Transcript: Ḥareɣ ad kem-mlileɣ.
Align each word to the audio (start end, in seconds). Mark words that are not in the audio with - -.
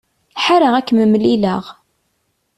Ḥareɣ 0.43 0.73
ad 0.75 0.85
kem-mlileɣ. 0.87 1.63